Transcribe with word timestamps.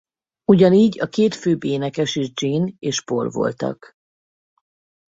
Ugyanígy 0.45 0.99
a 0.99 1.05
két 1.07 1.35
főbb 1.35 1.63
énekes 1.63 2.15
is 2.15 2.33
Gene 2.33 2.71
és 2.79 3.01
Paul 3.01 3.29
voltak. 3.29 3.93